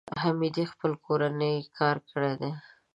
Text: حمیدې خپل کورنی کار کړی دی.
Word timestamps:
حمیدې 0.23 0.63
خپل 0.71 0.91
کورنی 1.05 1.55
کار 1.77 1.95
کړی 2.09 2.33
دی. 2.41 2.51